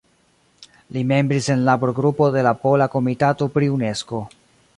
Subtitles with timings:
[0.95, 4.27] Li membris en Labor-Grupo de la Pola Komitato pri Unesko.